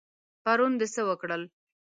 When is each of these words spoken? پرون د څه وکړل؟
پرون 0.43 0.71
د 0.79 0.81
څه 0.93 1.01
وکړل؟ 1.09 1.43